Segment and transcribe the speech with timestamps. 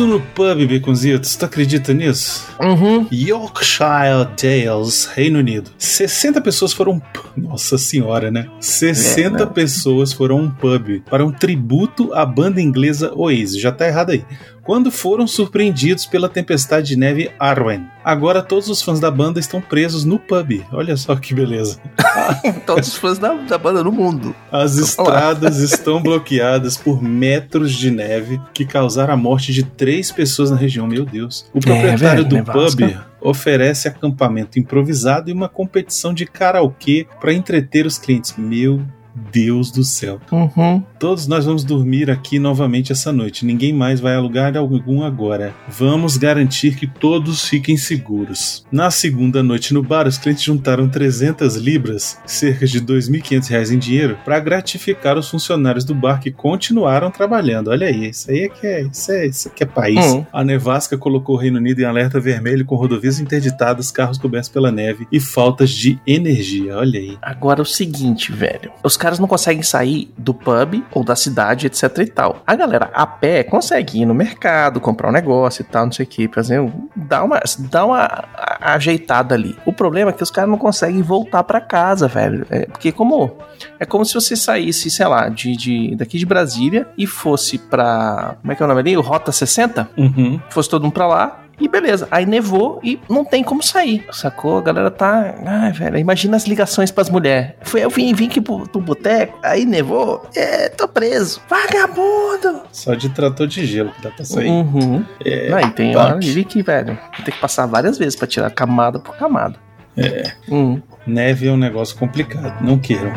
[0.00, 2.46] Preso no pub, Baconzitos, tu acredita nisso?
[2.58, 3.06] Uhum.
[3.12, 5.70] Yorkshire Dales, Reino Unido.
[5.76, 7.02] 60 pessoas foram.
[7.36, 8.48] Nossa senhora, né?
[8.60, 9.52] 60 É, né?
[9.52, 13.60] pessoas foram a um pub para um tributo à banda inglesa Oasis.
[13.60, 14.24] Já tá errado aí.
[14.62, 17.86] Quando foram surpreendidos pela tempestade de neve Arwen.
[18.04, 20.64] Agora todos os fãs da banda estão presos no pub.
[20.72, 21.80] Olha só que beleza.
[22.64, 24.34] Todos os fãs da, da banda no mundo.
[24.50, 30.50] As estradas estão bloqueadas por metros de neve que causaram a morte de três pessoas
[30.50, 30.86] na região.
[30.86, 31.46] Meu Deus.
[31.52, 32.86] O proprietário velho, do nevasca.
[32.86, 38.34] pub oferece acampamento improvisado e uma competição de karaokê para entreter os clientes.
[38.36, 38.82] Meu
[39.14, 40.20] Deus do céu.
[40.30, 40.82] Uhum.
[40.98, 43.44] Todos nós vamos dormir aqui novamente essa noite.
[43.44, 45.54] Ninguém mais vai a lugar algum agora.
[45.68, 48.64] Vamos garantir que todos fiquem seguros.
[48.70, 53.78] Na segunda noite no bar, os clientes juntaram 300 libras, cerca de 2.500 reais em
[53.78, 57.68] dinheiro, para gratificar os funcionários do bar que continuaram trabalhando.
[57.68, 60.04] Olha aí, isso aí é que é, isso é, isso aqui é país.
[60.12, 60.24] Hum.
[60.32, 64.70] A nevasca colocou o Reino Unido em alerta vermelho com rodovias interditadas, carros cobertos pela
[64.70, 66.76] neve e faltas de energia.
[66.76, 67.16] Olha aí.
[67.22, 68.70] Agora é o seguinte, velho.
[68.82, 72.42] Os caras não conseguem sair do pub ou da cidade, etc e tal.
[72.46, 76.04] A galera a pé consegue ir no mercado, comprar um negócio e tal, não sei
[76.04, 78.24] o que, fazer um- dar uma, dar uma
[78.60, 79.56] ajeitada ali.
[79.64, 82.46] O problema é que os caras não conseguem voltar pra casa, velho.
[82.50, 83.30] É, porque como
[83.78, 88.36] é como se você saísse, sei lá, de, de daqui de Brasília e fosse pra
[88.40, 88.96] como é que é o nome ali?
[88.96, 89.88] O Rota 60?
[89.96, 90.40] Uhum.
[90.50, 91.40] fosse todo mundo pra lá.
[91.60, 94.56] E beleza, aí nevou e não tem como sair, sacou?
[94.56, 95.34] A galera tá.
[95.44, 97.52] Ai, velho, imagina as ligações pras mulheres.
[97.62, 101.40] Foi eu vim, vim aqui pro, pro boteco, aí nevou, é, tô preso.
[101.48, 102.62] Vagabundo!
[102.72, 104.48] Só de trator de gelo que dá pra sair.
[104.48, 105.04] Uhum.
[105.22, 109.14] É, Aí tem ali que, velho, tem que passar várias vezes pra tirar camada por
[109.16, 109.56] camada.
[109.98, 110.32] É.
[110.48, 110.80] Uhum.
[111.06, 113.12] Neve é um negócio complicado, não queiram.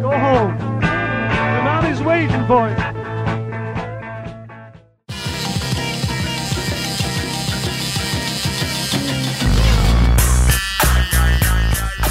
[0.00, 0.56] Go home.
[0.80, 2.99] The man is waiting for you.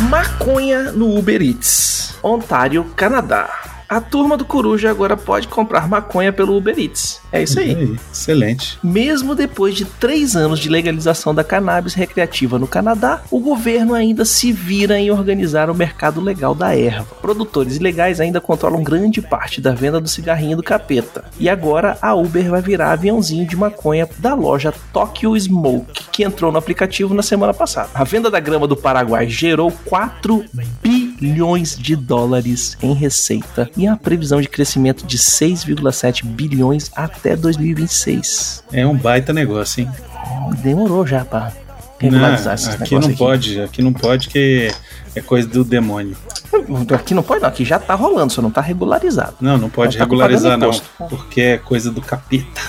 [0.10, 3.69] Maconha no Uber Eats, Ontário, Canadá.
[3.90, 7.20] A turma do Coruja agora pode comprar maconha pelo Uber Eats.
[7.32, 7.98] É isso aí.
[8.14, 8.78] Excelente.
[8.84, 14.26] Mesmo depois de três anos de legalização da cannabis recreativa no Canadá, o governo ainda
[14.26, 17.16] se vira em organizar o mercado legal da erva.
[17.20, 21.26] Produtores ilegais ainda controlam grande parte da venda do cigarrinho do capeta.
[21.40, 26.52] E agora a Uber vai virar aviãozinho de maconha da loja Tokyo Smoke, que entrou
[26.52, 27.90] no aplicativo na semana passada.
[27.96, 30.46] A venda da grama do Paraguai gerou 4
[30.84, 30.99] bilhões
[31.78, 38.64] de dólares em receita e a previsão de crescimento de 6,7 bilhões até 2026.
[38.72, 39.90] É um baita negócio, hein?
[40.64, 41.52] Demorou já pra Não,
[42.00, 44.72] regularizar esses aqui negócios não pode, aqui não pode que
[45.16, 46.16] é coisa do demônio.
[46.96, 49.36] Aqui não pode não, aqui já tá rolando, só não tá regularizado.
[49.42, 52.62] Não, não pode Tá regularizar pagando não, porque é coisa do capeta.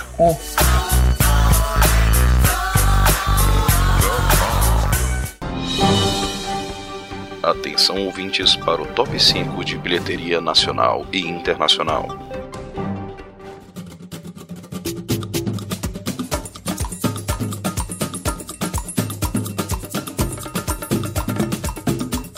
[7.43, 12.07] Atenção ouvintes para o top 5 de bilheteria nacional e internacional.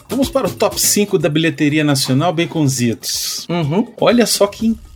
[0.09, 3.45] Vamos para o top 5 da bilheteria nacional, Baconzitos.
[3.49, 3.93] Uhum.
[4.01, 4.92] Olha só que incrível.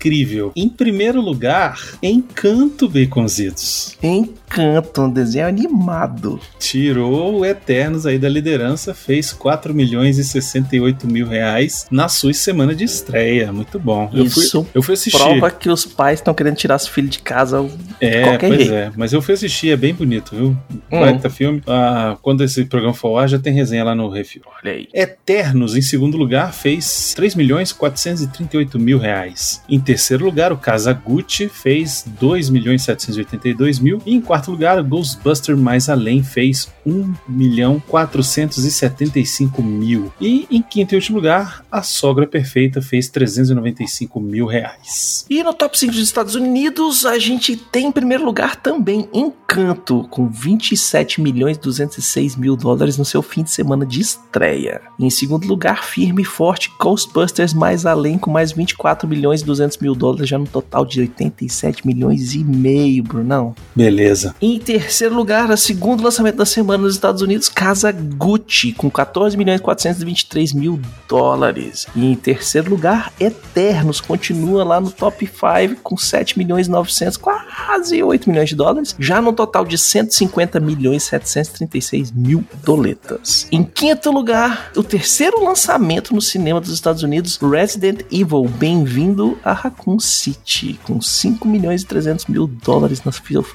[0.55, 3.97] Em primeiro lugar, Encanto, Baconzitos.
[4.03, 6.41] Encanto, um desenho animado.
[6.59, 12.33] Tirou o Eternos aí da liderança, fez 4 milhões e 68 mil reais na sua
[12.33, 13.53] semana de estreia.
[13.53, 14.11] Muito bom.
[14.13, 15.19] Eu fui, Isso eu fui assistir.
[15.19, 17.69] Prova que os pais estão querendo tirar os filhos de casa.
[18.01, 18.75] É, qualquer pois jeito.
[18.75, 18.93] é.
[18.97, 20.47] Mas eu fui assistir, é bem bonito, viu?
[20.47, 21.01] Uhum.
[21.01, 21.63] Baita filme.
[21.67, 24.43] Ah, quando esse programa for ao ar, já tem resenha lá no Refil.
[24.63, 24.89] Olha aí.
[24.95, 29.63] Eternos, em segundo lugar, fez 3 milhões 438 mil reais.
[29.69, 34.01] Em terceiro lugar, o Kazaguchi fez 2 milhões 782 mil.
[34.05, 40.13] E em quarto lugar, o Ghostbuster Mais Além fez 1 milhão 475 mil.
[40.21, 45.27] E em quinto e último lugar, a Sogra Perfeita fez 395 mil reais.
[45.29, 50.07] E no top 5 dos Estados Unidos, a gente tem em primeiro lugar também Encanto,
[50.11, 54.83] com 27 milhões 206 mil dólares no seu fim de semana de estreia.
[54.99, 59.86] Em segundo lugar, firme e forte Ghostbusters mais além, com mais 24 milhões 200 mil
[59.87, 63.55] mil dólares, já no total de 87 milhões e meio, Brunão.
[63.75, 64.35] Beleza.
[64.43, 69.37] Em terceiro lugar, o segundo lançamento da semana nos Estados Unidos, Casa Gucci, com 14
[69.37, 71.87] milhões e 423 mil dólares.
[71.95, 77.17] E em terceiro lugar, Eternos, continua lá no top 5 com 7 milhões e 900,
[77.17, 83.47] quase 8 milhões de dólares, já no total de 150 milhões e 736 mil doletas.
[83.53, 89.53] Em quinto lugar, o terceiro lançamento no cinema dos Estados Unidos, Resident Evil, bem-vindo a
[89.67, 93.03] Raccoon City, com 5 milhões e 300 mil dólares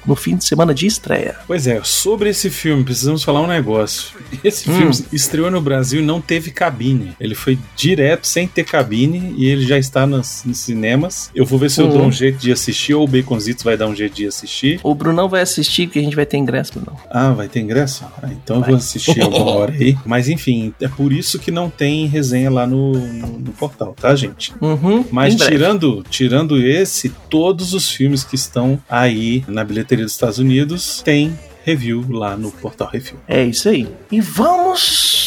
[0.06, 1.36] no fim de semana de estreia.
[1.48, 4.18] Pois é, sobre esse filme, precisamos falar um negócio.
[4.44, 4.78] Esse hum.
[4.78, 7.16] filme estreou no Brasil e não teve cabine.
[7.19, 11.30] Ele foi direto, sem ter cabine, e ele já está nos, nos cinemas.
[11.34, 12.12] Eu vou ver se eu dou um uhum.
[12.12, 14.80] jeito de assistir, ou o Baconzitos vai dar um jeito de assistir.
[14.84, 16.98] O Brunão vai assistir, porque a gente vai ter ingresso, Brunão.
[17.10, 18.06] Ah, vai ter ingresso?
[18.22, 18.69] Ah, então vai.
[18.69, 19.98] eu vou assistir alguma hora aí.
[20.06, 24.16] Mas enfim, é por isso que não tem resenha lá no, no, no portal, tá,
[24.16, 24.54] gente?
[24.62, 30.39] Uhum, Mas tirando, tirando esse, todos os filmes que estão aí na bilheteria dos Estados
[30.39, 33.19] Unidos tem review lá no portal Review.
[33.27, 33.88] É isso aí.
[34.12, 35.21] E vamos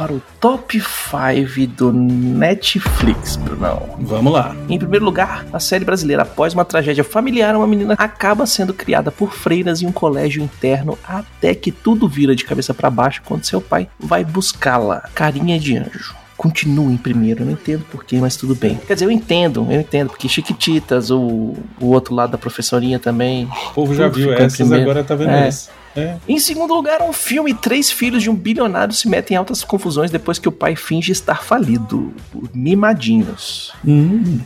[0.00, 3.96] para o top 5 do Netflix, Brunão.
[3.98, 4.56] Vamos lá.
[4.66, 6.22] Em primeiro lugar, a série brasileira.
[6.22, 10.98] Após uma tragédia familiar, uma menina acaba sendo criada por freiras em um colégio interno
[11.06, 15.00] até que tudo vira de cabeça para baixo quando seu pai vai buscá-la.
[15.14, 17.42] Carinha de anjo continua em primeiro.
[17.42, 18.80] Eu não entendo porquê, mas tudo bem.
[18.86, 23.44] Quer dizer, eu entendo, eu entendo, porque Chiquititas, o, o outro lado da professorinha também.
[23.44, 25.48] O povo já viu essas, agora tá vendo é.
[25.48, 25.70] essa.
[25.94, 26.16] É.
[26.26, 30.10] Em segundo lugar, um filme: Três filhos de um bilionário se metem em altas confusões
[30.10, 32.10] depois que o pai finge estar falido.
[32.54, 33.74] Mimadinhos.
[33.86, 34.40] Hum.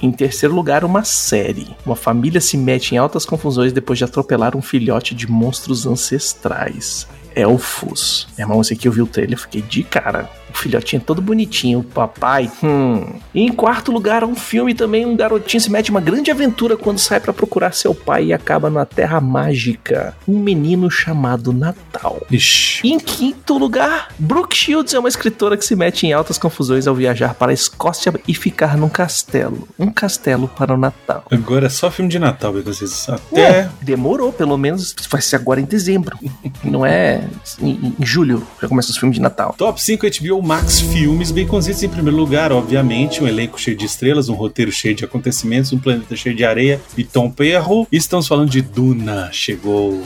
[0.00, 1.74] Em terceiro lugar, uma série.
[1.84, 7.08] Uma família se mete em altas confusões depois de atropelar um filhote de monstros ancestrais.
[7.34, 8.28] Elfos.
[8.36, 11.80] Meu irmão, esse aqui eu vi o trailer, fiquei de cara o filhotinho todo bonitinho,
[11.80, 12.50] o papai.
[12.62, 13.04] Hum.
[13.34, 16.98] E em quarto lugar, um filme também, um garotinho se mete uma grande aventura quando
[16.98, 20.16] sai para procurar seu pai e acaba na Terra Mágica.
[20.26, 22.24] Um menino chamado Natal.
[22.30, 22.86] Ixi.
[22.86, 26.86] E em quinto lugar, Brooke Shields é uma escritora que se mete em altas confusões
[26.86, 29.68] ao viajar para a Escócia e ficar num castelo.
[29.78, 31.24] Um castelo para o Natal.
[31.30, 33.40] Agora é só filme de Natal, vocês até.
[33.40, 36.16] É, demorou, pelo menos vai ser agora em dezembro.
[36.62, 37.23] Não é
[37.60, 39.54] em, em julho já começa os filmes de Natal.
[39.56, 43.84] Top 5 HBO Max Filmes, bem conscientes em primeiro lugar, obviamente, um elenco cheio de
[43.84, 47.86] estrelas, um roteiro cheio de acontecimentos, um planeta cheio de areia e Tom Perro.
[47.90, 50.02] E estamos falando de Duna, chegou.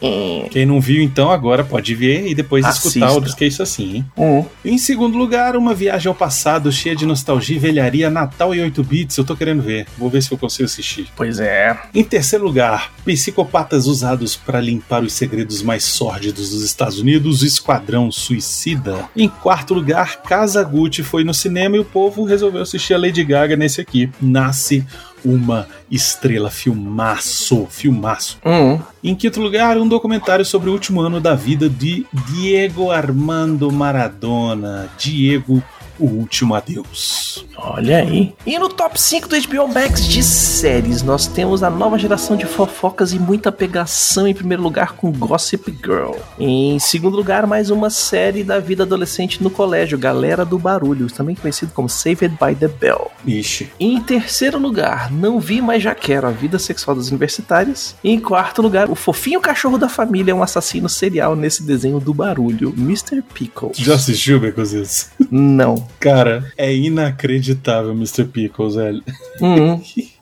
[0.50, 2.88] Quem não viu, então, agora pode ver e depois Assista.
[2.88, 4.04] escutar outros que é isso assim, hein?
[4.16, 4.46] Uhum.
[4.64, 8.82] Em segundo lugar, uma viagem ao passado cheia de nostalgia e velharia, Natal e 8
[8.82, 9.86] bits, eu tô querendo ver.
[9.96, 11.08] Vou ver se eu consigo assistir.
[11.16, 11.78] Pois é.
[11.94, 18.10] Em terceiro lugar, psicopatas usados para limpar os segredos mais sórdidos dos Estados Unidos, Esquadrão
[18.10, 19.08] Suicida.
[19.16, 23.24] Em quarto lugar, Casa Gucci foi no cinema e o povo resolveu assistir a Lady
[23.24, 24.10] Gaga nesse aqui.
[24.20, 24.84] Nasce
[25.24, 28.38] uma estrela, filmaço, filmaço.
[28.44, 28.80] Uhum.
[29.02, 34.88] Em quinto lugar, um documentário sobre o último ano da vida de Diego Armando Maradona.
[34.98, 35.62] Diego
[36.00, 37.46] o Último Adeus.
[37.56, 38.34] Olha aí.
[38.46, 42.46] E no top 5 do HBO Max de séries, nós temos a nova geração de
[42.46, 46.16] fofocas e muita pegação em primeiro lugar com Gossip Girl.
[46.38, 51.36] Em segundo lugar, mais uma série da vida adolescente no colégio, Galera do Barulho, também
[51.36, 53.10] conhecido como Saved by the Bell.
[53.26, 53.70] Ixi.
[53.78, 57.94] Em terceiro lugar, não vi, mas já quero a vida sexual das universitárias.
[58.02, 62.00] E em quarto lugar, o fofinho cachorro da família é um assassino serial nesse desenho
[62.00, 63.22] do barulho, Mr.
[63.34, 63.76] Pickles.
[63.76, 65.08] Já assistiu, Becositos?
[65.30, 65.86] Não.
[65.98, 68.24] Cara, é inacreditável, Mr.
[68.24, 69.02] Pickles, velho.
[69.40, 69.82] Uhum.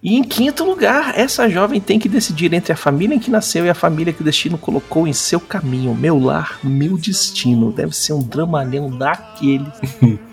[0.00, 3.66] E em quinto lugar, essa jovem tem que decidir entre a família em que nasceu
[3.66, 5.92] e a família que o destino colocou em seu caminho.
[5.92, 7.72] Meu lar, meu destino.
[7.72, 9.66] Deve ser um dramalhão daquele.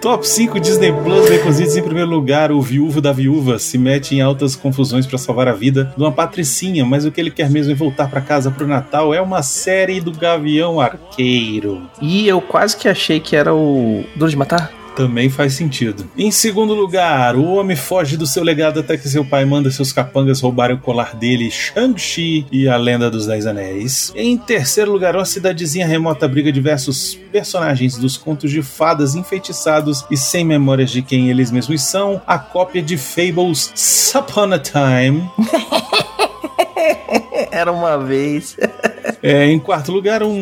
[0.00, 2.50] Top 5 Disney Plus Recositos em primeiro lugar.
[2.50, 6.10] O viúvo da viúva se mete em altas confusões para salvar a vida de uma
[6.10, 9.14] patricinha, mas o que ele quer mesmo é voltar para casa pro Natal.
[9.14, 11.82] É uma série do Gavião Arqueiro.
[12.00, 14.81] E eu quase que achei que era o Duro de Matar.
[14.94, 16.08] Também faz sentido.
[16.16, 19.92] Em segundo lugar, o homem foge do seu legado até que seu pai manda seus
[19.92, 24.12] capangas roubarem o colar dele, Shang-Chi e a Lenda dos Dez Anéis.
[24.14, 30.16] Em terceiro lugar, uma cidadezinha remota abriga diversos personagens dos contos de fadas enfeitiçados e
[30.16, 35.22] sem memórias de quem eles mesmos são, a cópia de Fables Upon a Time.
[37.50, 38.56] Era uma vez.
[39.22, 40.32] É, em quarto lugar, um,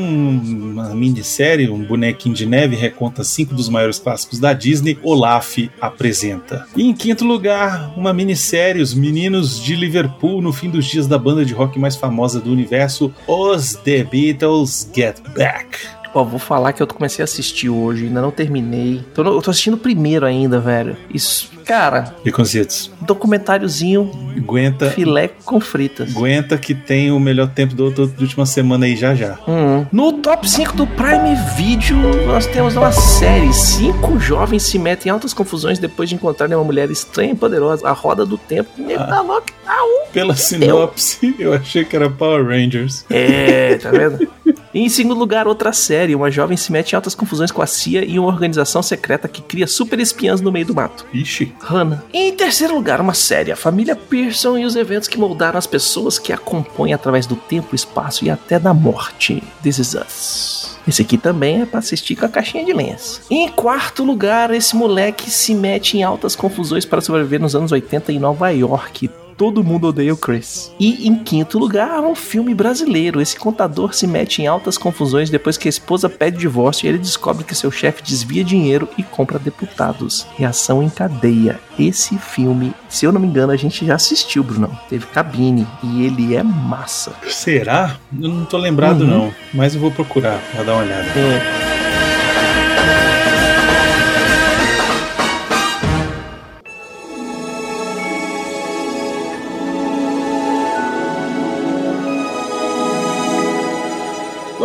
[0.73, 6.67] uma minissérie, um bonequinho de neve, reconta cinco dos maiores clássicos da Disney, Olaf apresenta.
[6.75, 11.19] E em quinto lugar, uma minissérie, Os Meninos de Liverpool, no fim dos dias da
[11.19, 16.00] banda de rock mais famosa do universo, Os The Beatles Get Back.
[16.15, 19.05] Ó, vou falar que eu comecei a assistir hoje, ainda não terminei.
[19.15, 20.97] Tô no- eu tô assistindo o primeiro ainda, velho.
[21.13, 26.11] Isso, cara, Baconzitos, documentáriozinho aguenta, filé com fritas.
[26.17, 29.39] aguenta que tem o melhor tempo do, do, da última semana aí já já.
[29.47, 29.87] Hum.
[29.93, 33.53] No top 5 do Prime Video, nós temos uma série.
[33.53, 37.87] Cinco jovens se metem em altas confusões depois de encontrarem uma mulher estranha e poderosa.
[37.89, 38.71] A roda do tempo.
[38.77, 40.11] Nego tá louco, tá um.
[40.13, 43.05] Pela sinopse, eu achei que era Power Rangers.
[43.09, 44.29] É, tá vendo?
[44.73, 46.15] E em segundo lugar, outra série.
[46.15, 49.43] Uma jovem se mete em altas confusões com a CIA e uma organização secreta que
[49.43, 51.07] cria super espiãs no meio do mato.
[51.13, 52.03] Ixi, Hannah.
[52.13, 53.53] E em terceiro lugar, uma série.
[53.53, 57.37] A família Pearson e os eventos que moldaram as pessoas que a compõem através do
[57.37, 59.43] tempo, espaço e até da morte.
[59.63, 60.79] This is Us.
[60.87, 63.21] Esse aqui também é pra assistir com a caixinha de lenço.
[63.31, 67.71] E em quarto lugar, esse moleque se mete em altas confusões para sobreviver nos anos
[67.71, 69.11] 80 em Nova York.
[69.41, 70.71] Todo mundo odeia o Chris.
[70.79, 73.23] E em quinto lugar, um filme brasileiro.
[73.23, 76.99] Esse contador se mete em altas confusões depois que a esposa pede divórcio e ele
[76.99, 80.27] descobre que seu chefe desvia dinheiro e compra deputados.
[80.37, 81.59] Reação em cadeia.
[81.79, 84.79] Esse filme, se eu não me engano, a gente já assistiu, Brunão.
[84.91, 87.15] Teve cabine e ele é massa.
[87.27, 87.97] será?
[88.21, 89.07] Eu não tô lembrado Uhum.
[89.07, 91.07] não, mas eu vou procurar pra dar uma olhada.
[91.19, 92.00] É,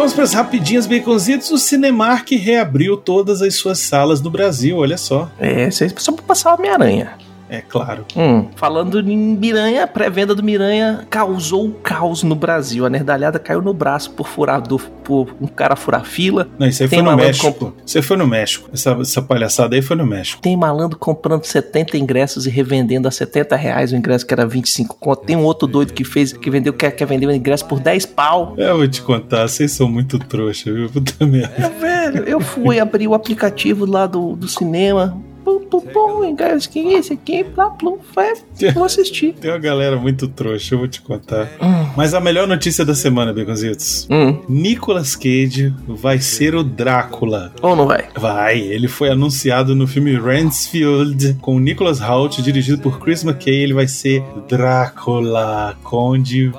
[0.06, 1.50] Vamos para as rapidinhas baconzitos.
[1.50, 5.32] O Cinemark reabriu todas as suas salas no Brasil, olha só.
[5.40, 7.18] é, só pra passar Homem-Aranha.
[7.56, 8.06] É claro.
[8.16, 12.86] Hum, falando em Miranha, a pré-venda do Miranha causou caos no Brasil.
[12.86, 16.50] A nerdalhada caiu no braço por furar do, por um cara furar fila.
[16.60, 17.74] Não, isso aí Tem foi no México.
[17.86, 18.70] Isso aí foi no México.
[18.74, 20.42] Essa, essa palhaçada aí foi no México.
[20.42, 24.98] Tem malandro comprando 70 ingressos e revendendo a 70 reais o ingresso que era 25
[25.00, 25.26] conto.
[25.26, 28.06] Tem um outro doido que fez, que vendeu, quer, quer vender o ingresso por 10
[28.08, 28.54] pau.
[28.58, 30.90] Eu vou te contar, vocês são muito trouxa, viu?
[30.90, 31.54] Puta merda.
[31.58, 35.18] É, velho, eu fui abrir o aplicativo lá do, do cinema.
[35.46, 38.34] Pum, pum, pum, ingresso que esse aqui, plá, plum, foi,
[38.74, 39.34] vou assistir.
[39.40, 41.48] Tem uma galera muito trouxa, eu vou te contar.
[41.62, 44.08] Hum, Mas a melhor notícia da semana, Baconzitos.
[44.10, 47.54] hum, Nicolas Cage vai ser o Drácula.
[47.62, 48.06] ou não vai?
[48.18, 53.54] Vai, ele foi anunciado no filme Ransfield com Nicholas Hoult, dirigido por Chris McKay.
[53.64, 56.52] Ele vai ser Drácula, Conde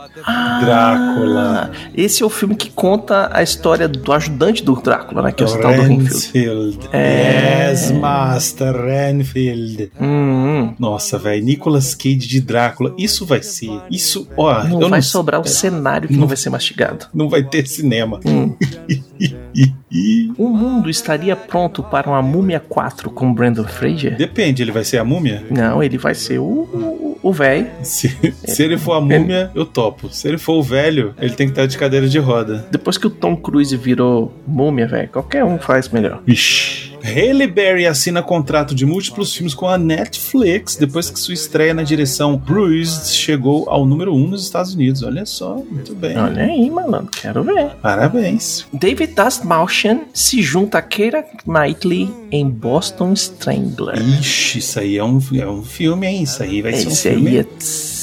[0.61, 1.71] Drácula.
[1.73, 5.33] Ah, esse é o filme que conta a história do ajudante do Drácula, né?
[5.33, 6.05] Que é o tal do Renfield.
[6.05, 6.79] Ransfield.
[6.93, 7.71] É.
[7.71, 9.91] Yes, Master Renfield.
[10.01, 10.75] Hum, hum.
[10.79, 12.95] Nossa, velho, Nicolas Cage de Drácula.
[12.99, 13.71] Isso vai ser.
[13.91, 17.07] Isso, ó, Não eu vai não sobrar o cenário que Não- não vai ser mastigado.
[17.15, 18.21] Não vai ter cinema.
[18.25, 18.55] Hum.
[20.37, 24.17] O mundo estaria pronto para uma Múmia 4 com Brandon Fraser?
[24.17, 25.45] Depende, ele vai ser a múmia?
[25.51, 27.67] Não, ele vai ser o o- o velho.
[27.83, 28.09] Se,
[28.45, 30.09] se ele for a múmia, eu topo.
[30.11, 32.67] Se ele for o velho, ele tem que estar de cadeira de roda.
[32.71, 36.23] Depois que o Tom Cruise virou múmia, velho, qualquer um faz melhor.
[36.27, 36.96] Ixi.
[37.07, 41.83] Haley Berry assina contrato de múltiplos filmes com a Netflix depois que sua estreia na
[41.83, 45.03] direção Bruised chegou ao número 1 um nos Estados Unidos.
[45.03, 46.17] Olha só, muito bem.
[46.19, 47.71] Olha aí, malandro, quero ver.
[47.81, 48.67] Parabéns.
[48.73, 53.97] David Dastmalchian se junta a Keira Knightley em Boston Strangler.
[54.21, 56.23] Ixi, isso aí é um, é um filme, hein?
[56.23, 57.29] Isso aí vai ser um Esse filme.
[57.29, 57.47] aí é.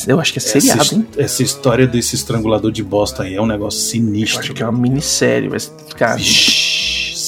[0.05, 1.07] Eu acho que é seriado, essa, hein?
[1.17, 4.39] essa história desse estrangulador de Boston aí é um negócio Eu sinistro.
[4.39, 6.52] acho que é uma minissérie, mas, cara, Ixi,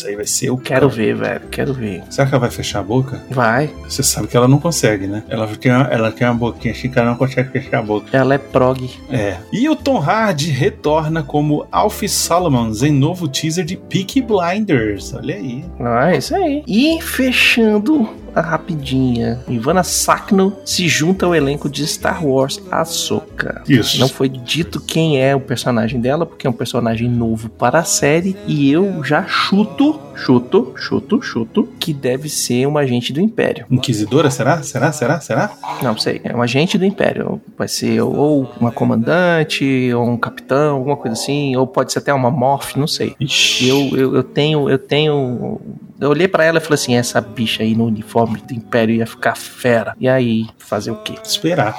[0.05, 2.03] isso aí vai ser o quero ver, velho, quero ver.
[2.09, 3.21] Será que ela vai fechar a boca?
[3.29, 5.23] Vai, Você sabe que ela não consegue, né?
[5.27, 8.15] Ela tem uma, ela tem uma boquinha assim que ela não consegue fechar a boca.
[8.15, 8.89] ela é prog.
[9.09, 9.37] É.
[9.51, 15.13] E o Tom Hardy retorna como Alfie Solomons em novo teaser de Peaky Blinders.
[15.13, 15.65] Olha aí.
[15.79, 16.63] Ah, é isso aí.
[16.67, 18.07] E fechando
[18.41, 23.61] rapidinha, Ivana Sakno se junta ao elenco de Star Wars Ahsoka.
[23.67, 23.99] Isso.
[23.99, 27.83] Não foi dito quem é o personagem dela, porque é um personagem novo para a
[27.83, 33.65] série, e eu já chuto, chuto, chuto, chuto, que deve ser um agente do Império.
[33.69, 34.61] Inquisidora, será?
[34.63, 34.91] Será?
[34.91, 35.19] Será?
[35.19, 35.51] Será?
[35.81, 37.41] Não sei, é um agente do Império.
[37.57, 42.13] Vai ser ou uma comandante, ou um capitão, alguma coisa assim, ou pode ser até
[42.13, 43.15] uma morph, não sei.
[43.19, 43.67] Ixi.
[43.67, 45.59] Eu, eu, eu tenho, eu tenho.
[45.99, 49.07] Eu olhei pra ela e falei assim: essa bicha aí no uniforme do Império ia
[49.07, 49.95] ficar fera.
[49.99, 51.13] E aí, fazer o quê?
[51.23, 51.75] Esperar.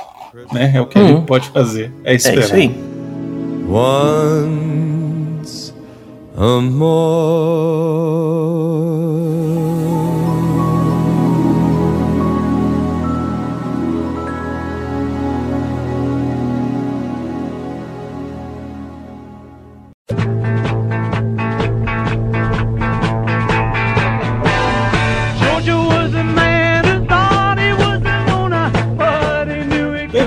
[0.52, 0.73] Né?
[0.75, 1.08] É o que a Uhum.
[1.08, 1.92] gente pode fazer.
[2.04, 2.44] É É esperar.
[2.44, 2.75] isso aí.
[3.68, 5.75] Once
[8.76, 9.55] amor.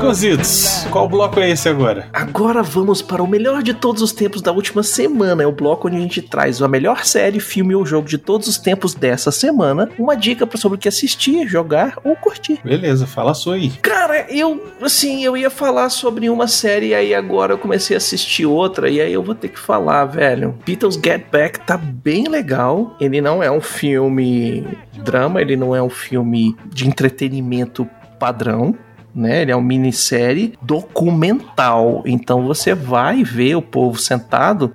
[0.10, 2.10] Baconzitos, qual bloco é esse agora?
[2.12, 5.44] Agora vamos para o melhor de todos os tempos da última semana.
[5.44, 8.48] É o bloco onde a gente traz a melhor série, filme ou jogo de todos
[8.48, 9.88] os tempos dessa semana.
[10.00, 12.60] Uma dica sobre o que assistir, jogar ou curtir.
[12.64, 13.70] Beleza, fala sua aí.
[13.84, 18.00] Cara, eu, assim, eu ia falar sobre uma série e aí agora eu comecei a
[18.00, 20.58] assistir outra e aí eu vou ter que falar, velho.
[20.66, 22.96] Beatles Get Back tá bem legal.
[23.00, 24.66] Ele não é um filme
[25.04, 27.88] drama, ele não é um filme de entretenimento
[28.20, 28.76] padrão,
[29.20, 29.42] né?
[29.42, 32.04] Ele é uma minissérie documental.
[32.06, 34.74] Então você vai ver o povo sentado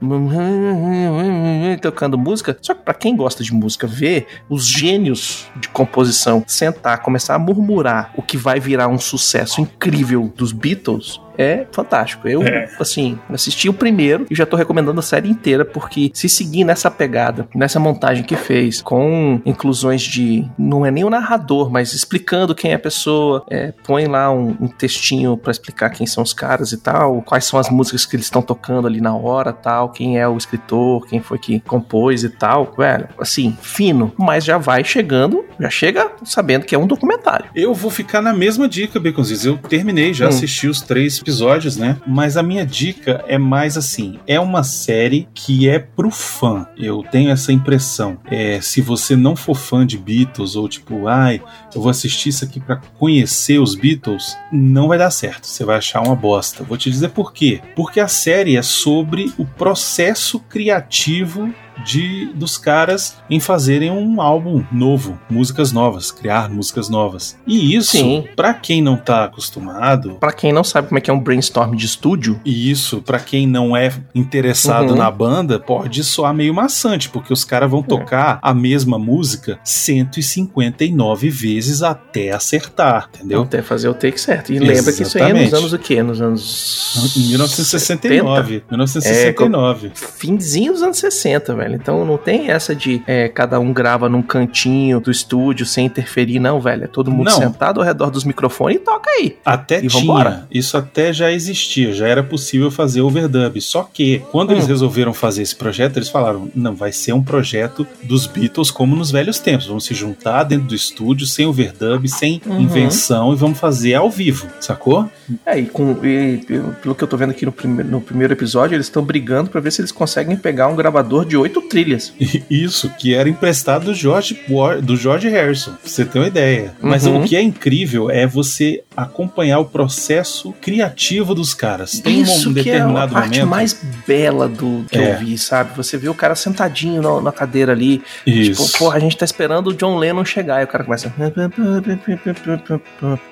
[1.81, 2.57] tocando música.
[2.61, 7.39] Só que para quem gosta de música, ver os gênios de composição sentar, começar a
[7.39, 12.29] murmurar o que vai virar um sucesso incrível dos Beatles é fantástico.
[12.29, 12.69] Eu, é.
[12.79, 16.91] assim, assisti o primeiro e já tô recomendando a série inteira, porque se seguir nessa
[16.91, 20.45] pegada, nessa montagem que fez, com inclusões de.
[20.59, 24.57] Não é nem o narrador, mas explicando quem é a pessoa, é, põe lá um,
[24.61, 28.17] um textinho para explicar quem são os caras e tal, quais são as músicas que
[28.17, 32.25] eles estão tocando ali na hora tal, quem é o escritor, quem foi que compôs
[32.25, 32.73] e tal.
[32.77, 37.47] Velho, assim, fino, mas já vai chegando, já chega sabendo que é um documentário.
[37.55, 39.45] Eu vou ficar na mesma dica, Baconzitos.
[39.45, 40.29] Eu terminei, já hum.
[40.29, 41.97] assisti os três episódios, né?
[42.07, 46.67] Mas a minha dica é mais assim: é uma série que é pro fã.
[46.77, 48.19] Eu tenho essa impressão.
[48.27, 51.41] É, se você não for fã de Beatles, ou tipo, ai,
[51.75, 55.47] eu vou assistir isso aqui para conhecer os Beatles, não vai dar certo.
[55.47, 56.63] Você vai achar uma bosta.
[56.63, 57.61] Vou te dizer por quê.
[57.75, 61.53] Porque a série é sobre o processo criativo
[61.85, 67.37] de dos caras em fazerem um álbum novo, músicas novas, criar músicas novas.
[67.47, 71.13] E isso, para quem não tá acostumado, para quem não sabe como é que é
[71.13, 74.97] um brainstorm de estúdio, e isso para quem não é interessado uhum.
[74.97, 77.85] na banda, pode soar meio maçante, porque os caras vão é.
[77.85, 83.43] tocar a mesma música 159 vezes até acertar, entendeu?
[83.43, 84.53] Até fazer o take certo.
[84.53, 84.77] E Exatamente.
[84.77, 86.03] lembra que isso aí é nos anos o quê?
[86.03, 88.65] Nos anos 1969, 70?
[88.71, 89.87] 1969.
[89.87, 91.77] É, finzinho dos anos 60, velho velho.
[91.77, 96.39] Então não tem essa de é, cada um grava num cantinho do estúdio sem interferir,
[96.39, 96.85] não, velho.
[96.85, 97.37] É todo mundo não.
[97.37, 99.37] sentado ao redor dos microfones e toca aí.
[99.45, 100.01] Até e tinha.
[100.03, 100.47] Vambora.
[100.51, 103.61] Isso até já existia, já era possível fazer overdub.
[103.61, 104.55] Só que, quando hum.
[104.55, 108.95] eles resolveram fazer esse projeto, eles falaram: não, vai ser um projeto dos Beatles como
[108.95, 109.67] nos velhos tempos.
[109.67, 112.61] Vamos se juntar dentro do estúdio, sem overdub, sem uhum.
[112.61, 115.09] invenção, e vamos fazer ao vivo, sacou?
[115.47, 116.39] É, e, com, e
[116.83, 119.61] pelo que eu tô vendo aqui no, prime no primeiro episódio, eles estão brigando para
[119.61, 122.13] ver se eles conseguem pegar um gravador de 8 oito trilhas.
[122.51, 124.39] Isso, que era emprestado do George,
[124.83, 126.75] do George Harrison, pra você ter uma ideia.
[126.81, 127.23] Mas uhum.
[127.23, 131.99] o que é incrível é você acompanhar o processo criativo dos caras.
[132.01, 133.75] Tem Isso um, determinado que é a parte mais
[134.07, 135.15] bela do que é.
[135.15, 135.77] eu vi, sabe?
[135.77, 138.03] Você vê o cara sentadinho na, na cadeira ali.
[138.27, 138.67] Isso.
[138.67, 140.61] Tipo, porra, a gente tá esperando o John Lennon chegar.
[140.61, 141.13] E o cara começa.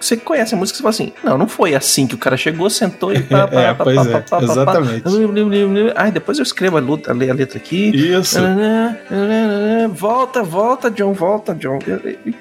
[0.01, 2.37] Você conhece a música e você fala assim: não, não foi assim que o cara
[2.37, 3.22] chegou, sentou e.
[3.22, 5.05] Pá, pá, é, pá, pois é, exatamente.
[5.96, 7.90] Aí depois eu escrevo a, luta, a letra aqui.
[7.94, 8.38] Isso.
[9.94, 11.79] Volta, volta, John, volta, John.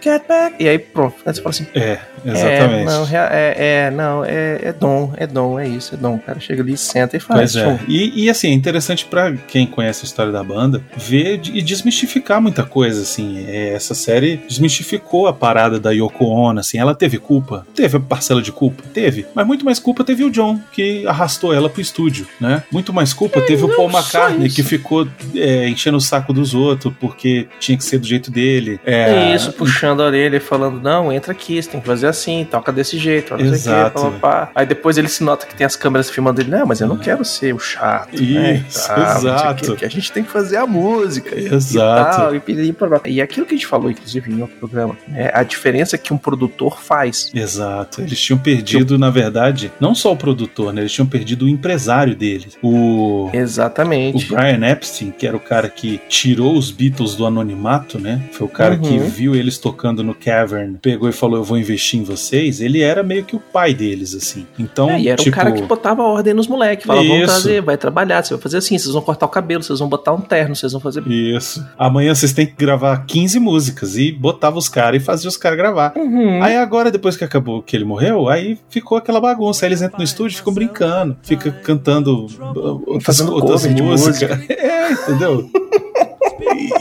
[0.01, 0.55] Get back.
[0.60, 1.15] E aí pronto.
[1.25, 2.81] Aí você fala assim: é, exatamente.
[2.81, 6.15] É, não, é, é, não, é, é dom, é dom, é isso, é dom.
[6.15, 7.54] O cara chega ali, senta e faz.
[7.54, 7.80] Pois é.
[7.88, 12.41] E, e assim, é interessante para quem conhece a história da banda ver e desmistificar
[12.41, 13.45] muita coisa, assim.
[13.47, 16.78] É, essa série desmistificou a parada da Yoko Ono, assim.
[16.78, 17.65] Ela teve culpa?
[17.76, 18.84] Teve a parcela de culpa?
[18.93, 19.26] Teve.
[19.34, 22.63] Mas muito mais culpa teve o John, que arrastou ela pro estúdio, né?
[22.71, 26.93] Muito mais culpa teve o Paul McCartney, que ficou é, enchendo o saco dos outros
[27.00, 28.80] porque tinha que ser do jeito dele.
[28.86, 32.47] É, isso, puxando a orelha e falando, não, entra aqui, você tem que fazer assim,
[32.50, 33.99] toca desse jeito, não Exato.
[33.99, 36.65] sei o que, Aí depois ele se nota que tem as câmeras filmando ele, não,
[36.65, 38.15] mas eu não quero ser o chato.
[38.15, 39.75] Isso, né, exato.
[39.75, 41.37] Que, a gente tem que fazer a música.
[41.37, 42.35] Exato.
[42.35, 45.43] E, tal, e, e aquilo que a gente falou, inclusive, em outro programa, é a
[45.43, 47.31] diferença que um produtor faz.
[47.33, 48.01] Exato.
[48.01, 50.81] Eles tinham perdido, na verdade, não só o produtor, né?
[50.81, 52.47] Eles tinham perdido o empresário dele.
[52.61, 53.29] O.
[53.33, 54.25] Exatamente.
[54.25, 58.21] O Brian Epstein, que era o cara que tirou os Beatles do anonimato, né?
[58.31, 58.81] Foi o cara uhum.
[58.81, 62.61] que viu eles tocando no Cavern, pegou e falou: Eu vou investir em vocês.
[62.61, 64.45] Ele era meio que o pai deles, assim.
[64.60, 64.89] Então.
[64.89, 65.30] É, e era tipo...
[65.30, 66.86] o cara que botava ordem nos moleques.
[66.86, 69.80] Falava: Vamos trazer, vai trabalhar, você vai fazer assim, vocês vão cortar o cabelo, vocês
[69.80, 71.06] vão botar um terno, vocês vão fazer.
[71.08, 71.65] Isso.
[71.77, 75.58] Amanhã vocês têm que gravar 15 músicas e botava os caras e fazia os caras
[75.58, 75.93] gravar.
[75.95, 76.41] Uhum.
[76.43, 79.65] Aí agora, depois que acabou que ele morreu, aí ficou aquela bagunça.
[79.65, 84.38] Aí eles entram no estúdio, ficam brincando, fica cantando outras, Fazendo outras músicas.
[84.38, 84.41] Música.
[84.62, 85.49] É, entendeu?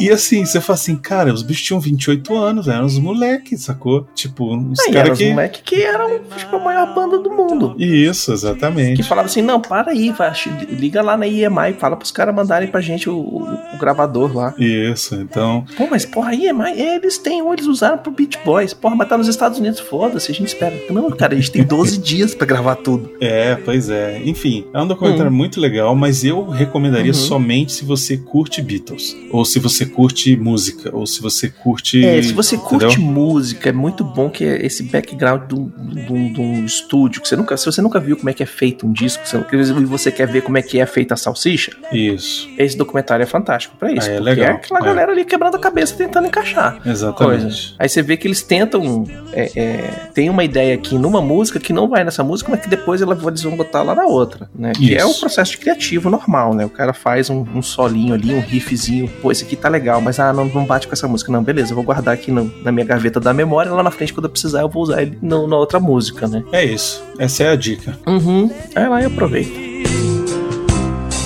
[0.01, 4.07] E, assim, você fala assim, cara, os bichos tinham 28 anos, eram os moleques, sacou?
[4.15, 5.25] Tipo, os caras que.
[5.25, 7.75] Os moleques que eram, tipo, a maior banda do mundo.
[7.79, 8.97] Isso, exatamente.
[8.97, 10.33] Que falava assim, não, para aí, vai,
[10.71, 14.55] liga lá na IEMA e fala pros caras mandarem pra gente o, o, gravador lá.
[14.59, 15.65] Isso, então.
[15.77, 16.79] Pô, mas porra, aí é mais.
[16.79, 18.73] é, eles têm, ou eles usaram pro Beach Boys.
[18.75, 20.75] Porra, mas tá nos Estados Unidos, foda-se, a gente espera.
[20.91, 23.11] Não, cara, a gente tem 12 dias pra gravar tudo.
[23.21, 24.21] É, pois é.
[24.25, 27.15] Enfim, é um documentário muito legal, mas eu recomendaria Uhum.
[27.15, 29.17] somente se você curte Beatles.
[29.33, 30.95] Ou se você curte música.
[30.95, 32.05] Ou se você curte.
[32.05, 33.13] É, se você curte entendeu?
[33.13, 37.21] música, é muito bom que é esse background de um, estúdio.
[37.21, 39.37] Que você nunca, se você nunca viu como é que é feito um disco, você,
[39.37, 43.27] e você quer ver como é que é feita a salsicha, Isso, esse documentário é
[43.27, 44.09] fantástico pra isso.
[44.09, 44.83] Ah, é porque legal, é aquela é.
[44.85, 46.81] galera ali quebrando a cabeça tentando encaixar.
[46.87, 47.41] exatamente.
[47.43, 47.75] coisas.
[47.79, 49.05] Aí você vê que eles tentam.
[49.33, 49.77] é, é,
[50.15, 53.19] tem uma ideia aqui numa música que não vai nessa música, mas que depois ela-
[53.27, 54.73] eles vão botar lá na outra, né?
[54.73, 56.65] Que é o processo de criativo normal, né?
[56.65, 59.09] O cara faz um, um solinho ali, um riffzinho.
[59.23, 61.31] Pô, esse aqui tá legal, mas ah, não, não bate com essa música.
[61.33, 63.73] Não, beleza, eu vou guardar aqui no- na minha gaveta da memória.
[63.73, 66.43] Lá na frente, quando eu precisar, eu vou usar ele no- na outra música, né?
[66.53, 67.03] É isso.
[67.19, 67.99] Essa é a dica.
[68.07, 68.51] Uhum.
[68.75, 69.51] Aí lá eu aproveito.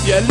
[0.06, 0.24] Yeah,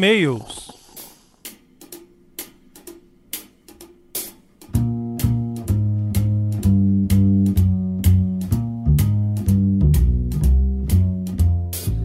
[0.00, 0.69] E-mails.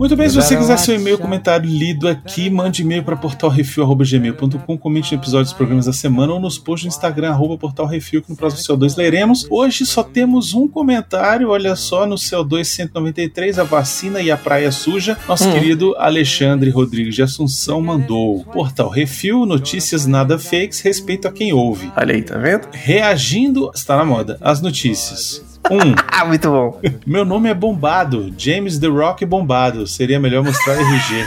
[0.06, 5.12] Muito bem, se você quiser seu e-mail, comentário lido aqui, mande e-mail para portalrefil.gmail.com, comente
[5.12, 8.36] no episódio dos programas da semana ou nos posts no Instagram, arroba portalrefil, que no
[8.36, 9.48] próximo CO2 leremos.
[9.50, 14.72] Hoje só temos um comentário, olha só, no CO2 193, a vacina e a praia
[14.72, 15.18] suja.
[15.28, 15.54] Nosso Hum.
[15.54, 18.44] querido Alexandre Rodrigues de Assunção mandou.
[18.44, 21.92] Portal Refil, notícias nada fakes, respeito a quem ouve.
[21.98, 22.68] Olha aí, tá vendo?
[22.72, 25.45] Reagindo, está na moda, às notícias.
[25.70, 25.74] 1.
[25.76, 26.80] Um, Ah, muito bom.
[27.06, 29.86] meu nome é Bombado, James The Rock Bombado.
[29.86, 31.26] Seria melhor mostrar RG.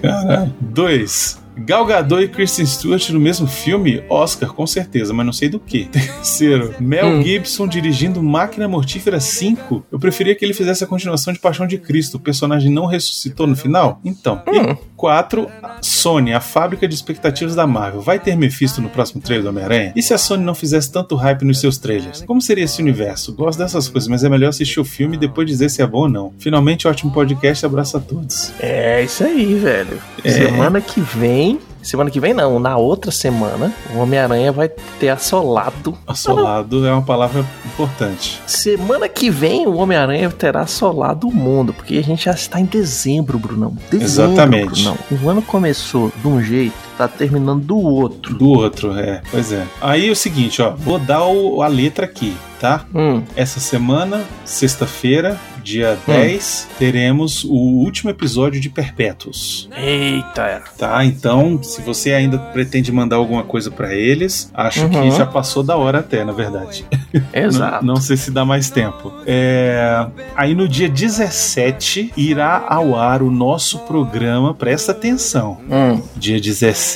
[0.00, 0.54] Caralho.
[0.60, 1.38] 2.
[1.58, 4.02] Gal Gadot e Kristen Stewart no mesmo filme?
[4.08, 5.84] Oscar, com certeza, mas não sei do que.
[5.92, 7.22] Terceiro, Mel Hum.
[7.22, 9.84] Gibson dirigindo Máquina Mortífera 5.
[9.92, 12.16] Eu preferia que ele fizesse a continuação de Paixão de Cristo.
[12.16, 14.00] O personagem não ressuscitou no final?
[14.04, 14.42] Então.
[14.48, 14.74] Hum.
[15.00, 15.50] E 4.
[15.80, 18.02] Sony, a fábrica de expectativas da Marvel.
[18.02, 19.92] Vai ter Mephisto no próximo trailer do Homem-Aranha?
[19.96, 22.22] E se a Sony não fizesse tanto hype nos seus trailers?
[22.22, 23.32] Como seria esse universo?
[23.32, 26.00] Gosto dessas coisas, mas é melhor assistir o filme e depois dizer se é bom
[26.00, 26.32] ou não.
[26.38, 27.64] Finalmente, ótimo podcast.
[27.64, 28.52] Abraço a todos.
[28.60, 30.00] É isso aí, velho.
[30.22, 30.30] É.
[30.30, 31.58] Semana que vem.
[31.82, 35.96] Semana que vem não, na outra semana, o Homem-Aranha vai ter assolado.
[36.06, 38.40] Assolado é uma palavra importante.
[38.46, 42.64] Semana que vem o Homem-Aranha terá assolado o mundo, porque a gente já está em
[42.64, 43.76] dezembro, Brunão.
[43.90, 44.82] Dezembro, Exatamente.
[44.82, 44.98] Brunão.
[45.22, 46.74] O ano começou de um jeito,
[47.08, 48.34] tá terminando do outro.
[48.34, 49.22] Do outro, é.
[49.30, 49.64] Pois é.
[49.80, 50.70] Aí é o seguinte, ó.
[50.70, 52.84] Vou dar o- a letra aqui, tá?
[52.94, 59.68] Hum, Essa semana, sexta-feira, dia 10, teremos o último episódio de Perpétuos.
[59.76, 60.62] eita.
[60.78, 64.88] Tá, então, se você ainda pretende mandar alguma coisa pra eles, acho Uhum.
[64.90, 66.84] que já passou da hora até, na verdade.
[67.32, 67.84] Exato.
[67.84, 69.12] Não, não sei se dá mais tempo.
[69.26, 75.58] É, aí no dia 17 irá ao ar o nosso programa, presta atenção.
[75.70, 76.89] Hum, Dia 17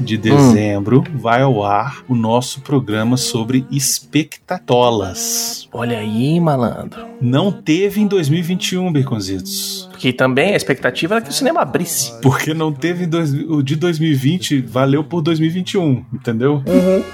[0.00, 5.68] de dezembro vai ao ar o nosso programa sobre expectatolas.
[5.72, 7.00] olha aí, malandro.
[7.20, 9.88] Não teve em 2021, Baconzitos.
[9.90, 12.18] Porque também a expectativa era que o cinema abrisse.
[12.22, 16.62] Porque não teve dois, o de 2020, valeu por 2021, entendeu?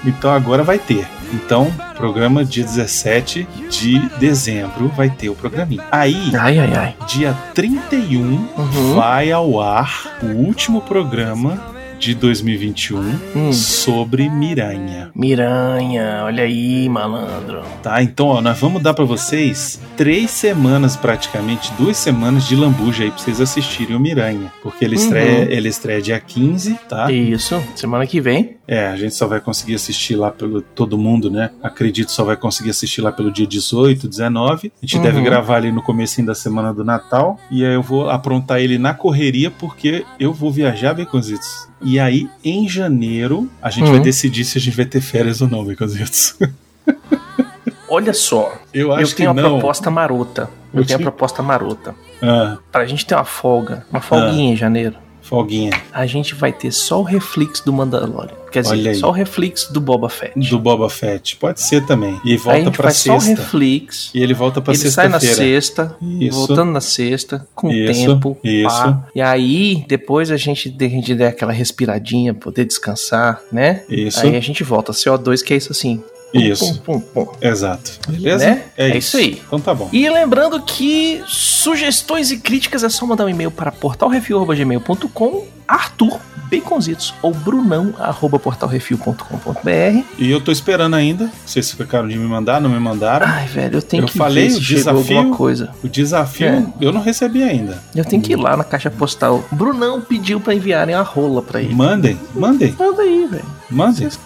[0.05, 1.05] Então agora vai ter.
[1.33, 5.83] Então, programa dia 17 de dezembro vai ter o programinha.
[5.91, 6.95] Aí, Ai, ai, ai.
[7.05, 8.95] dia 31, Uhum.
[8.95, 12.99] vai ao ar o último programa de 2021
[13.35, 13.51] Hum.
[13.53, 15.09] sobre Miranha.
[15.15, 17.61] Miranha, olha aí, malandro.
[17.81, 23.03] Tá, então ó, nós vamos dar pra vocês três semanas praticamente, duas semanas de lambuja
[23.03, 24.51] aí pra vocês assistirem o Miranha.
[24.61, 25.51] Porque ele estreia, Uhum.
[25.51, 27.11] ele estreia dia 15, tá?
[27.11, 28.56] Isso, semana que vem.
[28.67, 30.61] É, a gente só vai conseguir assistir lá pelo.
[30.61, 31.51] Todo mundo, né?
[31.63, 34.73] Acredito só vai conseguir assistir lá pelo dia 18, 19.
[34.83, 35.03] A gente Uhum.
[35.03, 37.39] deve gravar ali no comecinho da semana do Natal.
[37.49, 41.69] E aí eu vou aprontar ele na correria, porque eu vou viajar, Baconzitos.
[41.81, 43.91] E aí, em janeiro, a gente Uhum.
[43.93, 46.35] vai decidir se a gente vai ter férias ou não, Baconzitos.
[47.89, 49.59] Olha só, Eu acho eu tenho que uma não.
[49.59, 50.49] proposta marota.
[50.73, 51.95] Eu Eu tenho a te- proposta marota.
[52.21, 54.95] Ah, Pra gente ter uma folga, uma folguinha em janeiro,
[55.27, 58.35] folguinha a gente vai ter só o reflex do Mandalorian.
[58.51, 58.95] Quer Olha dizer, aí.
[58.95, 60.39] só o reflex do Boba Fett.
[60.49, 61.35] do Boba Fett.
[61.35, 62.19] Pode ser também.
[62.23, 63.41] E volta gente pra faz só o sexta.
[63.43, 64.11] reflex.
[64.13, 65.53] E ele volta pra Ele sai na sexta-feira.
[65.61, 66.37] sexta, Isso.
[66.47, 68.37] voltando na sexta, com Isso, tempo.
[68.43, 68.67] isso.
[68.69, 69.03] pá.
[69.13, 73.83] E aí, depois a gente, a gente der aquela respiradinha, poder descansar, né?
[73.89, 74.21] Isso.
[74.25, 74.93] Aí a gente volta.
[74.93, 76.01] CO2, que é isso assim.
[76.39, 76.79] Isso.
[76.81, 77.31] Pum, pum, pum.
[77.41, 77.91] Exato.
[78.07, 78.45] Beleza?
[78.45, 78.63] Né?
[78.77, 79.41] É isso aí.
[79.45, 79.89] Então tá bom.
[79.91, 86.19] E lembrando que sugestões e críticas é só mandar um e-mail para portalrefil.gmail.com Arthur
[86.49, 91.29] Baconzitos ou Brunão arroba portalrefil.com.br E eu tô esperando ainda.
[91.45, 93.27] Vocês ficaram de me mandar, não me mandaram.
[93.27, 95.71] Ai, velho, eu tenho Eu que falei, ver se o desafio- alguma coisa.
[95.83, 96.65] O desafio É.
[96.79, 97.83] eu não recebi ainda.
[97.93, 99.43] Eu tenho que ir lá na caixa postal.
[99.51, 101.75] Brunão pediu pra enviarem a rola pra ele.
[101.75, 103.45] Mandem, mandem, Manda aí, velho.
[103.69, 103.95] mandem.
[104.09, 104.17] Vocês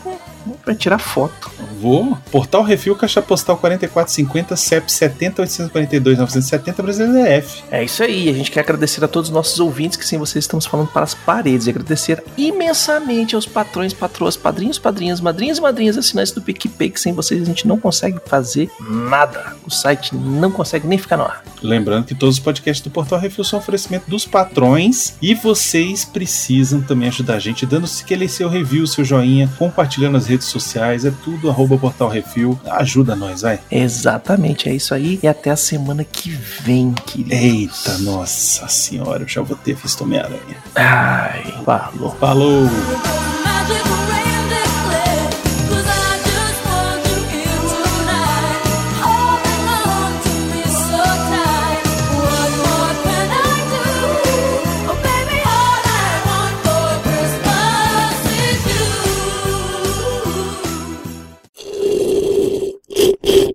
[0.63, 1.51] pra tirar foto.
[1.80, 2.17] Vou.
[2.32, 7.63] Portal Refil, caixa postal 4450, CEP 70842 970 Brasília DF.
[7.71, 10.43] É isso aí, a gente quer agradecer a todos os nossos ouvintes, que sem vocês
[10.43, 15.62] estamos falando para as paredes, e agradecer imensamente aos patrões, patroas, padrinhos, padrinhas, madrinhas e
[15.62, 19.56] madrinhas assinantes do PicPay, que sem vocês a gente não consegue fazer nada.
[19.65, 21.43] O site não consegue nem ficar no ar.
[21.62, 26.82] Lembrando que todos os podcasts do Portal Refil são oferecimento dos patrões e vocês precisam
[26.82, 31.12] também ajudar a gente dando aquele seu review, seu joinha, compartilhando nas redes sociais, é
[31.24, 32.60] tudo arroba Portal Refil.
[32.65, 33.60] Ajuda nós, vai.
[33.70, 37.34] Exatamente, é isso aí, e até a semana que vem, querido.
[37.34, 40.58] Eita, nossa senhora, eu já vou ter visto Homem-Aranha.
[40.76, 42.15] Ai, falou.
[42.20, 43.31] Falou!